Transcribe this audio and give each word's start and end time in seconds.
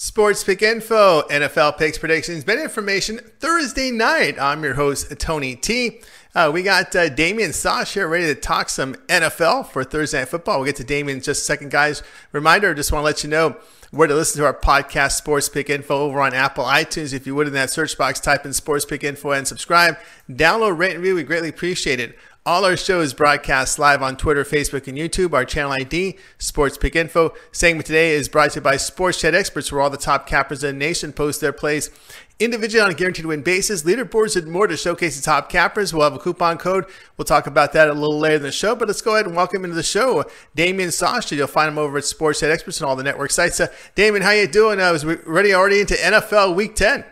Sports 0.00 0.44
Pick 0.44 0.62
Info, 0.62 1.22
NFL 1.22 1.76
picks, 1.76 1.98
predictions, 1.98 2.44
bet 2.44 2.60
information 2.60 3.18
Thursday 3.40 3.90
night. 3.90 4.40
I'm 4.40 4.62
your 4.62 4.74
host, 4.74 5.12
Tony 5.18 5.56
T. 5.56 6.00
Uh, 6.36 6.52
we 6.54 6.62
got 6.62 6.94
uh, 6.94 7.08
Damian 7.08 7.52
Sosh 7.52 7.94
here 7.94 8.06
ready 8.06 8.26
to 8.26 8.36
talk 8.36 8.68
some 8.68 8.94
NFL 9.08 9.66
for 9.66 9.82
Thursday 9.82 10.20
Night 10.20 10.28
Football. 10.28 10.58
We'll 10.58 10.66
get 10.66 10.76
to 10.76 10.84
Damian 10.84 11.18
in 11.18 11.22
just 11.24 11.42
a 11.42 11.44
second, 11.44 11.72
guys. 11.72 12.04
Reminder, 12.30 12.72
just 12.74 12.92
want 12.92 13.02
to 13.02 13.06
let 13.06 13.24
you 13.24 13.28
know 13.28 13.56
where 13.90 14.06
to 14.06 14.14
listen 14.14 14.38
to 14.38 14.46
our 14.46 14.54
podcast, 14.54 15.16
Sports 15.16 15.48
Pick 15.48 15.68
Info, 15.68 15.96
over 15.96 16.20
on 16.20 16.32
Apple 16.32 16.62
iTunes. 16.62 17.12
If 17.12 17.26
you 17.26 17.34
would, 17.34 17.48
in 17.48 17.52
that 17.54 17.70
search 17.70 17.98
box, 17.98 18.20
type 18.20 18.46
in 18.46 18.52
Sports 18.52 18.84
Pick 18.84 19.02
Info 19.02 19.32
and 19.32 19.48
subscribe. 19.48 19.96
Download, 20.30 20.78
rate, 20.78 20.92
and 20.92 21.00
review. 21.00 21.16
We 21.16 21.24
greatly 21.24 21.48
appreciate 21.48 21.98
it. 21.98 22.16
All 22.48 22.64
our 22.64 22.78
shows 22.78 23.12
broadcast 23.12 23.78
live 23.78 24.00
on 24.02 24.16
Twitter, 24.16 24.42
Facebook, 24.42 24.88
and 24.88 24.96
YouTube. 24.96 25.34
Our 25.34 25.44
channel 25.44 25.72
ID, 25.72 26.16
Sports 26.38 26.78
Pick 26.78 26.96
Info. 26.96 27.34
Segment 27.52 27.84
today 27.84 28.12
is 28.12 28.26
brought 28.26 28.52
to 28.52 28.60
you 28.60 28.62
by 28.62 28.78
Sports 28.78 29.20
Chat 29.20 29.34
Experts, 29.34 29.70
where 29.70 29.82
all 29.82 29.90
the 29.90 29.98
top 29.98 30.26
cappers 30.26 30.64
in 30.64 30.78
the 30.78 30.86
nation 30.86 31.12
post 31.12 31.42
their 31.42 31.52
plays 31.52 31.90
individually 32.38 32.82
on 32.82 32.90
a 32.90 32.94
guaranteed 32.94 33.26
win 33.26 33.42
basis, 33.42 33.82
leaderboards, 33.82 34.34
and 34.34 34.50
more 34.50 34.66
to 34.66 34.78
showcase 34.78 35.18
the 35.18 35.22
top 35.22 35.50
cappers. 35.50 35.92
We'll 35.92 36.04
have 36.04 36.14
a 36.14 36.18
coupon 36.18 36.56
code. 36.56 36.86
We'll 37.18 37.26
talk 37.26 37.46
about 37.46 37.74
that 37.74 37.90
a 37.90 37.92
little 37.92 38.18
later 38.18 38.36
in 38.36 38.42
the 38.44 38.50
show, 38.50 38.74
but 38.74 38.88
let's 38.88 39.02
go 39.02 39.16
ahead 39.16 39.26
and 39.26 39.36
welcome 39.36 39.62
into 39.62 39.76
the 39.76 39.82
show 39.82 40.24
Damian 40.54 40.90
Sasha. 40.90 41.36
You'll 41.36 41.48
find 41.48 41.68
him 41.68 41.76
over 41.76 41.98
at 41.98 42.04
Sports 42.06 42.40
Chat 42.40 42.50
Experts 42.50 42.80
and 42.80 42.88
all 42.88 42.96
the 42.96 43.02
network 43.02 43.30
sites. 43.30 43.60
Uh, 43.60 43.66
Damian, 43.94 44.22
how 44.22 44.30
you 44.30 44.48
doing? 44.48 44.80
I 44.80 44.90
was 44.90 45.04
ready 45.04 45.52
already 45.52 45.80
into 45.80 45.96
NFL 45.96 46.56
Week 46.56 46.74
10. 46.74 47.04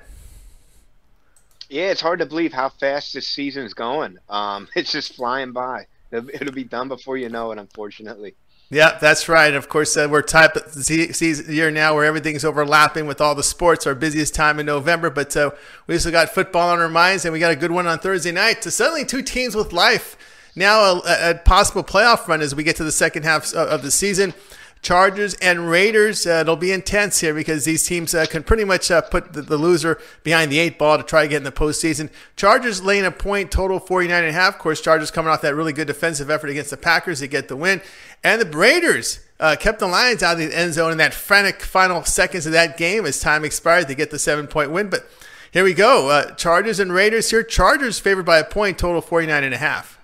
Yeah, 1.68 1.90
it's 1.90 2.00
hard 2.00 2.20
to 2.20 2.26
believe 2.26 2.52
how 2.52 2.68
fast 2.68 3.14
this 3.14 3.26
season's 3.26 3.74
going. 3.74 4.18
Um, 4.28 4.68
it's 4.76 4.92
just 4.92 5.14
flying 5.14 5.52
by. 5.52 5.86
It'll, 6.12 6.52
be 6.52 6.64
done 6.64 6.88
before 6.88 7.16
you 7.16 7.28
know 7.28 7.50
it, 7.50 7.58
unfortunately. 7.58 8.34
Yeah, 8.70 8.96
that's 8.98 9.28
right. 9.28 9.52
Of 9.54 9.68
course, 9.68 9.96
uh, 9.96 10.08
we're 10.10 10.22
type 10.22 10.56
season 10.70 11.52
year 11.52 11.70
now 11.70 11.94
where 11.94 12.04
everything's 12.04 12.44
overlapping 12.44 13.06
with 13.06 13.20
all 13.20 13.34
the 13.34 13.42
sports. 13.42 13.86
Our 13.86 13.94
busiest 13.94 14.34
time 14.34 14.58
in 14.58 14.66
November, 14.66 15.10
but 15.10 15.36
uh, 15.36 15.50
we 15.86 15.94
also 15.94 16.10
got 16.10 16.30
football 16.30 16.70
on 16.70 16.78
our 16.78 16.88
minds, 16.88 17.24
and 17.24 17.32
we 17.32 17.38
got 17.38 17.52
a 17.52 17.56
good 17.56 17.70
one 17.70 17.86
on 17.86 17.98
Thursday 17.98 18.32
night. 18.32 18.64
So 18.64 18.70
suddenly, 18.70 19.04
two 19.04 19.22
teams 19.22 19.54
with 19.54 19.72
life 19.72 20.16
now 20.56 20.80
a, 20.80 21.30
a 21.30 21.34
possible 21.34 21.84
playoff 21.84 22.26
run 22.26 22.40
as 22.40 22.54
we 22.54 22.64
get 22.64 22.76
to 22.76 22.84
the 22.84 22.90
second 22.90 23.24
half 23.24 23.52
of 23.54 23.82
the 23.82 23.90
season. 23.90 24.34
Chargers 24.82 25.34
and 25.34 25.68
Raiders. 25.68 26.26
Uh, 26.26 26.40
it'll 26.42 26.56
be 26.56 26.70
intense 26.70 27.20
here 27.20 27.34
because 27.34 27.64
these 27.64 27.84
teams 27.84 28.14
uh, 28.14 28.26
can 28.26 28.42
pretty 28.42 28.64
much 28.64 28.90
uh, 28.90 29.00
put 29.00 29.32
the, 29.32 29.42
the, 29.42 29.56
loser 29.56 29.98
behind 30.22 30.52
the 30.52 30.58
eight 30.58 30.78
ball 30.78 30.96
to 30.96 31.02
try 31.02 31.22
to 31.22 31.28
get 31.28 31.38
in 31.38 31.42
the 31.42 31.52
postseason. 31.52 32.10
Chargers 32.36 32.82
laying 32.82 33.04
a 33.04 33.10
point 33.10 33.50
total 33.50 33.80
49 33.80 34.16
and 34.16 34.30
a 34.30 34.32
half. 34.32 34.54
Of 34.54 34.60
course, 34.60 34.80
Chargers 34.80 35.10
coming 35.10 35.30
off 35.30 35.42
that 35.42 35.54
really 35.54 35.72
good 35.72 35.88
defensive 35.88 36.30
effort 36.30 36.50
against 36.50 36.70
the 36.70 36.76
Packers 36.76 37.20
to 37.20 37.26
get 37.26 37.48
the 37.48 37.56
win. 37.56 37.82
And 38.22 38.40
the 38.40 38.56
Raiders 38.56 39.20
uh, 39.40 39.56
kept 39.58 39.80
the 39.80 39.86
Lions 39.86 40.22
out 40.22 40.34
of 40.34 40.38
the 40.38 40.56
end 40.56 40.74
zone 40.74 40.92
in 40.92 40.98
that 40.98 41.14
frantic 41.14 41.62
final 41.62 42.04
seconds 42.04 42.46
of 42.46 42.52
that 42.52 42.76
game 42.76 43.04
as 43.06 43.20
time 43.20 43.44
expired 43.44 43.88
to 43.88 43.94
get 43.94 44.10
the 44.10 44.18
seven 44.18 44.46
point 44.46 44.70
win. 44.70 44.88
But 44.88 45.08
here 45.50 45.64
we 45.64 45.74
go. 45.74 46.10
Uh, 46.10 46.34
Chargers 46.34 46.78
and 46.78 46.92
Raiders 46.92 47.30
here. 47.30 47.42
Chargers 47.42 47.98
favored 47.98 48.26
by 48.26 48.38
a 48.38 48.44
point 48.44 48.78
total 48.78 49.00
49 49.00 49.42
and 49.42 49.54
a 49.54 49.58
half. 49.58 49.95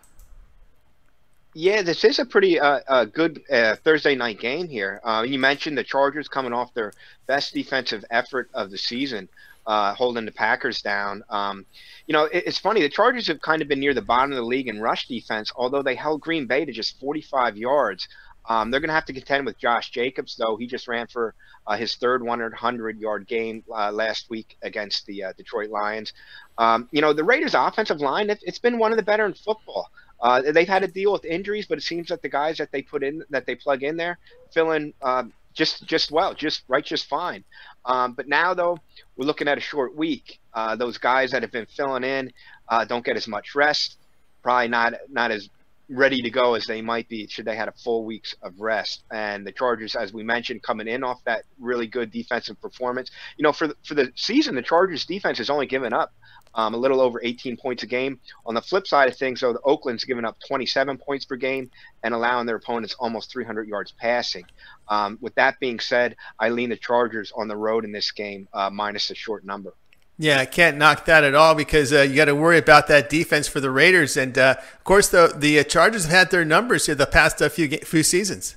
Yeah, 1.55 1.83
this 1.83 2.03
is 2.05 2.19
a 2.19 2.25
pretty 2.25 2.58
uh, 2.58 2.81
uh, 2.89 3.05
good 3.05 3.42
uh, 3.50 3.77
Thursday 3.77 4.14
night 4.14 4.41
game 4.41 4.69
here. 4.69 5.03
Uh, 5.05 5.22
you 5.27 5.39
mentioned 5.39 5.77
the 5.77 5.84
Chargers 5.84 6.27
coming 6.27 6.55
off 6.55 6.72
their 6.72 6.92
best 7.27 7.53
defensive 7.53 8.06
effort 8.11 8.48
of 8.55 8.70
the 8.70 8.78
season, 8.78 9.28
uh, 9.67 9.92
holding 9.95 10.25
the 10.25 10.33
Packers 10.33 10.80
down. 10.80 11.23
Um, 11.28 11.67
you 12.06 12.14
know, 12.14 12.25
it, 12.25 12.45
it's 12.47 12.58
funny. 12.58 12.80
The 12.80 12.89
Chargers 12.89 13.27
have 13.27 13.42
kind 13.42 13.61
of 13.61 13.69
been 13.69 13.80
near 13.80 13.92
the 13.92 14.00
bottom 14.00 14.33
of 14.33 14.36
the 14.36 14.42
league 14.42 14.67
in 14.67 14.80
rush 14.80 15.06
defense, 15.08 15.53
although 15.55 15.83
they 15.83 15.95
held 15.95 16.23
Green 16.23 16.47
Bay 16.47 16.64
to 16.64 16.73
just 16.73 16.98
45 16.98 17.58
yards. 17.58 18.08
Um, 18.48 18.70
they're 18.70 18.80
going 18.80 18.89
to 18.89 18.95
have 18.95 19.05
to 19.05 19.12
contend 19.12 19.45
with 19.45 19.58
Josh 19.58 19.91
Jacobs, 19.91 20.36
though. 20.36 20.56
He 20.56 20.67
just 20.67 20.89
ran 20.89 21.06
for 21.06 21.34
uh, 21.67 21.77
his 21.77 21.95
third 21.97 22.25
100 22.25 22.98
yard 22.98 23.28
game 23.28 23.62
last 23.69 24.30
week 24.30 24.56
against 24.62 25.05
the 25.05 25.25
Detroit 25.36 25.69
Lions. 25.69 26.14
Um, 26.56 26.89
you 26.92 27.03
know, 27.03 27.12
the 27.12 27.25
Raiders' 27.25 27.55
offensive 27.55 28.00
line, 28.00 28.30
it, 28.30 28.42
it's 28.42 28.58
been 28.58 28.79
one 28.79 28.91
of 28.91 28.96
the 28.96 29.05
better 29.05 29.27
in 29.27 29.35
football. 29.35 29.91
Uh, 30.22 30.40
they've 30.52 30.68
had 30.68 30.83
to 30.83 30.88
deal 30.88 31.12
with 31.12 31.24
injuries, 31.24 31.66
but 31.66 31.78
it 31.78 31.83
seems 31.83 32.08
that 32.08 32.22
the 32.22 32.28
guys 32.28 32.58
that 32.58 32.70
they 32.72 32.80
put 32.83 33.02
in, 33.02 33.24
that 33.30 33.44
they 33.44 33.56
plug 33.56 33.83
in 33.83 33.96
there, 33.96 34.18
fill 34.52 34.70
in 34.72 34.94
um, 35.02 35.33
just 35.52 35.84
just 35.86 36.10
well, 36.10 36.34
just 36.34 36.62
right, 36.68 36.84
just 36.84 37.06
fine. 37.06 37.44
Um, 37.84 38.12
but 38.14 38.28
now 38.28 38.55
though, 38.55 38.78
we're 39.16 39.27
looking 39.27 39.48
at 39.48 39.58
a 39.58 39.61
short 39.61 39.96
week. 39.96 40.38
Uh, 40.55 40.77
those 40.77 40.96
guys 40.98 41.32
that 41.32 41.42
have 41.42 41.52
been 41.52 41.66
filling 41.66 42.05
in 42.05 42.32
uh, 42.68 42.84
don't 42.84 43.05
get 43.05 43.16
as 43.16 43.27
much 43.28 43.55
rest. 43.55 43.98
Probably 44.42 44.68
not 44.68 44.94
not 45.11 45.30
as 45.30 45.48
ready 45.88 46.22
to 46.22 46.30
go 46.30 46.54
as 46.54 46.66
they 46.66 46.80
might 46.80 47.08
be 47.08 47.26
should 47.26 47.44
they 47.44 47.56
had 47.56 47.68
a 47.68 47.72
full 47.72 48.04
weeks 48.04 48.34
of 48.42 48.60
rest. 48.60 49.04
And 49.10 49.46
the 49.46 49.52
Chargers, 49.52 49.94
as 49.94 50.12
we 50.12 50.22
mentioned, 50.22 50.62
coming 50.62 50.88
in 50.88 51.04
off 51.04 51.22
that 51.24 51.44
really 51.58 51.86
good 51.86 52.10
defensive 52.10 52.60
performance. 52.60 53.10
You 53.36 53.42
know, 53.42 53.52
for 53.52 53.68
the, 53.68 53.76
for 53.84 53.94
the 53.94 54.12
season, 54.14 54.54
the 54.54 54.62
Chargers 54.62 55.04
defense 55.06 55.38
has 55.38 55.50
only 55.50 55.66
given 55.66 55.92
up 55.92 56.12
um, 56.54 56.74
a 56.74 56.76
little 56.76 57.00
over 57.00 57.20
18 57.22 57.56
points 57.56 57.82
a 57.82 57.86
game. 57.86 58.20
On 58.46 58.54
the 58.54 58.62
flip 58.62 58.86
side 58.86 59.08
of 59.08 59.16
things, 59.16 59.40
though, 59.40 59.52
the 59.52 59.60
Oakland's 59.60 60.04
given 60.04 60.24
up 60.24 60.38
27 60.46 60.98
points 60.98 61.24
per 61.24 61.36
game 61.36 61.70
and 62.02 62.14
allowing 62.14 62.46
their 62.46 62.56
opponents 62.56 62.94
almost 62.98 63.30
300 63.30 63.68
yards 63.68 63.92
passing. 63.92 64.44
Um, 64.88 65.18
with 65.20 65.34
that 65.36 65.58
being 65.60 65.80
said, 65.80 66.16
I 66.38 66.50
lean 66.50 66.70
the 66.70 66.76
Chargers 66.76 67.32
on 67.34 67.48
the 67.48 67.56
road 67.56 67.84
in 67.84 67.92
this 67.92 68.10
game, 68.12 68.48
uh, 68.52 68.70
minus 68.70 69.10
a 69.10 69.14
short 69.14 69.44
number. 69.44 69.74
Yeah, 70.18 70.39
I 70.39 70.46
can't 70.46 70.77
knock 70.77 71.06
that 71.06 71.24
at 71.24 71.34
all 71.34 71.55
because 71.55 71.92
uh, 71.92 72.02
you 72.02 72.17
got 72.17 72.27
to 72.27 72.34
worry 72.34 72.58
about 72.58 72.86
that 72.89 73.08
defense 73.08 73.48
for 73.48 73.61
the 73.61 73.70
Raiders, 73.70 74.17
and 74.17 74.36
uh, 74.36 74.56
of 74.58 74.84
course 74.84 75.08
the 75.08 75.33
the 75.34 75.58
uh, 75.58 75.64
Chargers 75.64 76.05
have 76.05 76.12
had 76.12 76.30
their 76.30 76.45
numbers 76.45 76.86
here 76.86 76.95
the 76.95 77.06
past 77.06 77.39
few 77.39 77.68
few 77.78 78.02
seasons. 78.02 78.56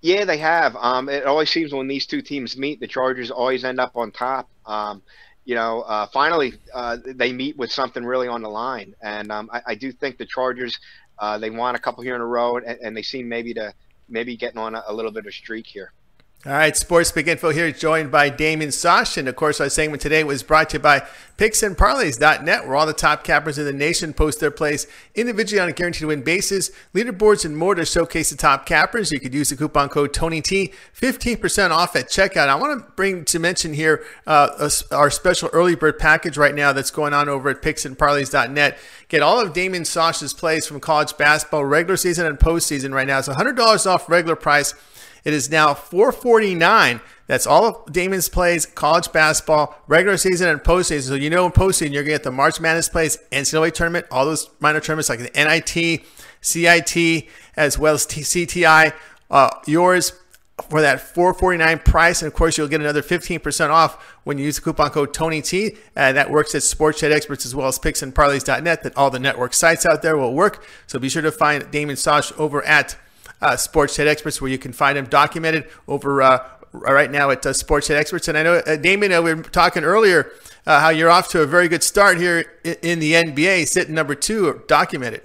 Yeah, 0.00 0.24
they 0.24 0.38
have. 0.38 0.76
Um, 0.76 1.08
it 1.08 1.26
always 1.26 1.50
seems 1.50 1.72
when 1.72 1.88
these 1.88 2.06
two 2.06 2.22
teams 2.22 2.56
meet, 2.56 2.80
the 2.80 2.86
Chargers 2.86 3.30
always 3.30 3.64
end 3.64 3.80
up 3.80 3.96
on 3.96 4.12
top. 4.12 4.48
Um, 4.64 5.02
you 5.44 5.54
know, 5.54 5.82
uh, 5.82 6.06
finally 6.06 6.54
uh, 6.72 6.96
they 7.04 7.32
meet 7.32 7.56
with 7.56 7.72
something 7.72 8.04
really 8.04 8.28
on 8.28 8.42
the 8.42 8.48
line, 8.48 8.94
and 9.02 9.30
um, 9.32 9.50
I, 9.52 9.62
I, 9.66 9.74
do 9.74 9.90
think 9.90 10.16
the 10.16 10.26
Chargers 10.26 10.78
uh, 11.18 11.38
they 11.38 11.50
won 11.50 11.74
a 11.74 11.78
couple 11.78 12.02
here 12.02 12.14
in 12.14 12.20
a 12.20 12.26
row, 12.26 12.56
and, 12.56 12.66
and, 12.66 12.96
they 12.96 13.02
seem 13.02 13.28
maybe 13.28 13.52
to 13.54 13.74
maybe 14.08 14.36
getting 14.36 14.58
on 14.58 14.74
a, 14.74 14.84
a 14.86 14.94
little 14.94 15.10
bit 15.10 15.26
of 15.26 15.34
streak 15.34 15.66
here. 15.66 15.92
All 16.46 16.52
right, 16.52 16.74
Sports 16.74 17.12
Pick 17.12 17.26
Info 17.26 17.50
here, 17.50 17.70
joined 17.70 18.10
by 18.10 18.30
Damon 18.30 18.72
Sosh. 18.72 19.18
And 19.18 19.28
of 19.28 19.36
course, 19.36 19.60
our 19.60 19.68
segment 19.68 20.00
today 20.00 20.24
was 20.24 20.42
brought 20.42 20.70
to 20.70 20.78
you 20.78 20.82
by 20.82 21.06
PicksandParlays.net, 21.36 22.66
where 22.66 22.76
all 22.76 22.86
the 22.86 22.94
top 22.94 23.24
cappers 23.24 23.58
in 23.58 23.66
the 23.66 23.74
nation 23.74 24.14
post 24.14 24.40
their 24.40 24.50
plays 24.50 24.86
individually 25.14 25.60
on 25.60 25.68
a 25.68 25.72
guaranteed 25.72 26.08
win 26.08 26.22
basis. 26.22 26.70
Leaderboards 26.94 27.44
and 27.44 27.58
more 27.58 27.74
to 27.74 27.84
showcase 27.84 28.30
the 28.30 28.38
top 28.38 28.64
cappers. 28.64 29.12
You 29.12 29.20
could 29.20 29.34
use 29.34 29.50
the 29.50 29.56
coupon 29.56 29.90
code 29.90 30.14
TonyT, 30.14 30.72
15% 30.98 31.70
off 31.72 31.94
at 31.94 32.08
checkout. 32.08 32.48
I 32.48 32.54
want 32.54 32.86
to 32.86 32.92
bring 32.92 33.26
to 33.26 33.38
mention 33.38 33.74
here 33.74 34.02
uh, 34.26 34.70
our 34.92 35.10
special 35.10 35.50
early 35.52 35.74
bird 35.74 35.98
package 35.98 36.38
right 36.38 36.54
now 36.54 36.72
that's 36.72 36.90
going 36.90 37.12
on 37.12 37.28
over 37.28 37.50
at 37.50 37.60
PicksandParlays.net. 37.60 38.78
Get 39.08 39.20
all 39.20 39.38
of 39.40 39.52
Damon 39.52 39.82
Sosh's 39.82 40.32
plays 40.32 40.66
from 40.66 40.80
college 40.80 41.18
basketball, 41.18 41.66
regular 41.66 41.98
season 41.98 42.24
and 42.24 42.38
postseason 42.38 42.94
right 42.94 43.06
now. 43.06 43.18
It's 43.18 43.28
$100 43.28 43.86
off 43.86 44.08
regular 44.08 44.36
price. 44.36 44.72
It 45.24 45.32
is 45.32 45.50
now 45.50 45.74
449. 45.74 47.00
That's 47.26 47.46
all 47.46 47.64
of 47.64 47.92
Damon's 47.92 48.28
plays, 48.28 48.66
college 48.66 49.12
basketball, 49.12 49.76
regular 49.86 50.16
season, 50.16 50.48
and 50.48 50.60
postseason. 50.60 51.08
So 51.08 51.14
you 51.14 51.30
know 51.30 51.46
in 51.46 51.52
postseason, 51.52 51.92
you're 51.92 52.02
going 52.02 52.06
to 52.06 52.10
get 52.12 52.22
the 52.24 52.32
March 52.32 52.60
Madness 52.60 52.88
plays, 52.88 53.18
NCAA 53.30 53.72
tournament, 53.72 54.06
all 54.10 54.24
those 54.24 54.50
minor 54.58 54.80
tournaments 54.80 55.08
like 55.08 55.20
the 55.20 55.30
NIT, 55.34 56.04
CIT, 56.40 57.28
as 57.56 57.78
well 57.78 57.94
as 57.94 58.06
CTI. 58.06 58.92
Uh, 59.30 59.50
yours 59.66 60.12
for 60.68 60.80
that 60.80 61.00
449 61.00 61.78
price. 61.80 62.22
And 62.22 62.26
of 62.26 62.34
course, 62.34 62.58
you'll 62.58 62.68
get 62.68 62.80
another 62.80 63.02
15% 63.02 63.70
off 63.70 64.02
when 64.24 64.38
you 64.38 64.44
use 64.44 64.56
the 64.56 64.62
coupon 64.62 64.90
code 64.90 65.14
TonyT. 65.14 65.78
And 65.96 66.16
that 66.16 66.30
works 66.30 66.54
at 66.54 66.62
Sports 66.62 67.02
Experts 67.02 67.46
as 67.46 67.54
well 67.54 67.68
as 67.68 67.78
picksandparlays.net 67.78 68.82
that 68.82 68.96
all 68.96 69.10
the 69.10 69.18
network 69.18 69.54
sites 69.54 69.86
out 69.86 70.02
there 70.02 70.16
will 70.16 70.34
work. 70.34 70.64
So 70.86 70.98
be 70.98 71.08
sure 71.08 71.22
to 71.22 71.32
find 71.32 71.70
Damon 71.70 71.96
Sosh 71.96 72.32
over 72.38 72.62
at 72.64 72.96
uh, 73.40 73.56
Sports 73.56 73.96
Chat 73.96 74.06
Experts, 74.06 74.40
where 74.40 74.50
you 74.50 74.58
can 74.58 74.72
find 74.72 74.96
them 74.96 75.06
documented 75.06 75.66
over 75.88 76.22
uh, 76.22 76.46
right 76.72 77.10
now 77.10 77.30
at 77.30 77.44
uh, 77.44 77.52
Sports 77.52 77.88
Chat 77.88 77.96
Experts. 77.96 78.28
And 78.28 78.38
I 78.38 78.42
know, 78.42 78.54
uh, 78.54 78.76
Damon, 78.76 79.12
uh, 79.12 79.22
we 79.22 79.34
were 79.34 79.42
talking 79.42 79.84
earlier 79.84 80.32
uh, 80.66 80.80
how 80.80 80.90
you're 80.90 81.10
off 81.10 81.28
to 81.30 81.42
a 81.42 81.46
very 81.46 81.68
good 81.68 81.82
start 81.82 82.18
here 82.18 82.44
in, 82.64 82.98
the 82.98 83.12
NBA, 83.14 83.66
sitting 83.66 83.94
number 83.94 84.14
two, 84.14 84.62
documented. 84.66 85.22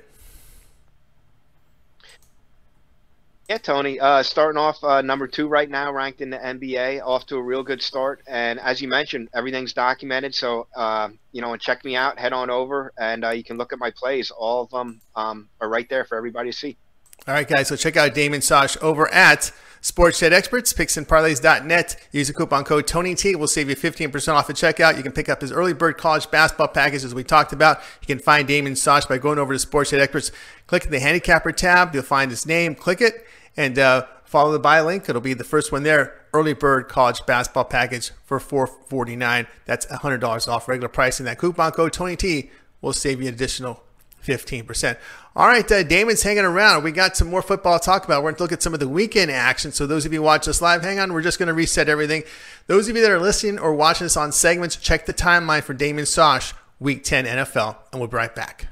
Yeah, 3.50 3.60
Tony. 3.60 4.00
Uh, 4.00 4.24
starting 4.24 4.57
off 4.57 4.84
uh, 4.84 5.04
number 5.04 5.28
two 5.28 5.48
right 5.48 5.69
now, 5.69 5.92
ranked 5.92 6.19
in 6.19 6.31
the 6.31 6.38
NBA, 6.38 7.06
off 7.06 7.28
to 7.28 7.36
a 7.36 7.44
real 7.44 7.62
good 7.62 7.80
start. 7.80 8.24
And 8.28 8.60
as 8.60 8.81
you 8.81 8.88
mentioned, 8.88 9.30
everything's 9.36 9.72
documented. 9.72 10.34
So 10.34 10.66
uh, 10.75 11.10
you 11.31 11.42
know, 11.42 11.54
and 11.54 11.62
check 11.62 11.86
me 11.86 11.95
out. 11.95 12.18
Head 12.18 12.34
on 12.34 12.50
over, 12.50 12.92
and 12.98 13.24
uh, 13.24 13.30
you 13.31 13.44
can 13.44 13.57
look 13.57 13.72
at 13.72 13.78
my 13.78 13.92
plays. 13.92 14.31
All 14.31 14.63
of 14.63 14.72
them 14.72 15.00
um, 15.16 15.48
are 15.62 15.69
right 15.69 15.88
there 15.89 16.06
for 16.06 16.18
everybody 16.18 16.51
to 16.51 16.57
see. 16.57 16.78
All 17.27 17.33
right, 17.33 17.48
guys. 17.48 17.69
So 17.69 17.75
check 17.75 17.98
out 17.98 18.13
Damon 18.13 18.42
Sosh 18.42 18.77
over 18.81 19.12
at 19.12 19.51
Sports 19.81 20.19
Chat 20.19 20.33
Experts, 20.33 20.74
picksandparlays.net. 20.74 22.07
Use 22.12 22.27
the 22.27 22.33
coupon 22.33 22.63
code 22.63 22.88
TonyT. 22.88 23.36
We'll 23.36 23.48
save 23.48 23.69
you 23.69 23.75
15% 23.75 24.33
off 24.33 24.50
at 24.50 24.56
checkout. 24.56 24.98
You 24.98 25.04
can 25.04 25.12
pick 25.12 25.30
up 25.30 25.42
his 25.42 25.51
early 25.51 25.74
bird 25.74 25.98
college 25.98 26.30
basketball 26.30 26.68
package 26.68 27.04
as 27.04 27.13
we 27.16 27.24
talked 27.24 27.54
about. 27.54 27.81
You 28.01 28.07
can 28.07 28.19
find 28.19 28.48
Damon 28.48 28.75
Sosh 28.75 29.06
by 29.06 29.18
going 29.18 29.39
over 29.39 29.54
to 29.54 29.60
Sports 29.60 29.92
Chat 29.92 30.00
Experts. 30.00 30.31
Click 30.68 30.89
the 30.89 31.00
handicapper 31.00 31.51
tab. 31.51 31.94
You'll 31.94 32.04
find 32.04 32.30
his 32.30 32.45
name. 32.45 32.75
Click 32.75 33.01
it 33.01 33.25
and 33.57 33.80
uh, 33.80 34.06
follow 34.24 34.51
the 34.51 34.60
buy 34.60 34.81
link. 34.81 35.10
It'll 35.10 35.22
be 35.22 35.33
the 35.33 35.44
first 35.44 35.72
one 35.72 35.83
there 35.83 36.25
early 36.36 36.54
bird 36.54 36.89
college 36.89 37.25
basketball 37.25 37.63
package 37.63 38.12
for 38.25 38.39
449. 38.39 39.48
That's 39.66 39.86
$100 39.86 40.48
off 40.48 40.68
regular 40.68 40.89
pricing. 40.89 41.25
That 41.25 41.39
coupon 41.39 41.72
code 41.72 41.94
TonyT 41.94 42.50
will 42.81 42.92
save 42.92 43.22
you 43.22 43.30
an 43.30 43.33
additional 43.33 43.85
15%. 44.25 44.98
All 45.36 45.48
right, 45.48 45.69
uh, 45.72 45.83
Damon's 45.83 46.24
hanging 46.24 46.45
around. 46.45 46.83
We 46.83 46.92
got 46.92 47.18
some 47.18 47.30
more 47.30 47.42
football 47.42 47.77
to 47.77 47.86
talk 47.86 48.06
about. 48.06 48.24
We're 48.24 48.31
going 48.31 48.38
to 48.38 48.44
look 48.44 48.51
at 48.51 48.63
some 48.63 48.74
of 48.74 48.80
the 48.80 48.88
weekend 48.88 49.31
action. 49.31 49.72
So, 49.72 49.86
those 49.86 50.06
of 50.06 50.13
you 50.13 50.22
watch 50.22 50.48
us 50.48 50.62
live, 50.62 50.81
hang 50.81 51.00
on. 51.00 51.13
We're 51.13 51.22
just 51.22 51.39
going 51.39 51.48
to 51.48 51.54
reset 51.54 51.89
everything. 51.89 52.24
Those 52.68 52.88
of 52.88 52.95
you 52.95 53.01
that 53.01 53.12
are 53.12 53.19
listening 53.19 53.60
or 53.60 53.74
watching 53.74 54.06
us 54.06 54.18
on 54.18 54.31
segments, 54.31 54.75
check 54.75 55.06
the 55.06 55.13
timeline 55.13 55.63
for 55.63 55.74
Damon 55.74 56.06
Sosh, 56.06 56.54
Week 56.80 57.04
10 57.04 57.25
NFL, 57.25 57.77
and 57.92 58.01
we'll 58.01 58.10
be 58.10 58.18
right 58.18 58.33
back. 58.33 58.68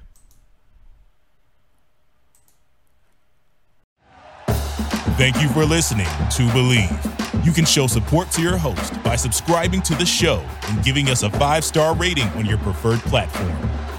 Thank 5.15 5.41
you 5.41 5.49
for 5.49 5.63
listening 5.63 6.05
to 6.05 6.47
Bleav. 6.53 7.45
You 7.45 7.51
can 7.51 7.65
show 7.65 7.87
support 7.87 8.31
to 8.31 8.41
your 8.41 8.57
host 8.57 9.01
by 9.03 9.15
subscribing 9.15 9.81
to 9.83 9.95
the 9.95 10.05
show 10.05 10.43
and 10.69 10.83
giving 10.83 11.09
us 11.09 11.23
a 11.23 11.29
five 11.29 11.63
star 11.63 11.93
rating 11.95 12.27
on 12.29 12.45
your 12.45 12.57
preferred 12.57 12.99
platform. 13.01 13.82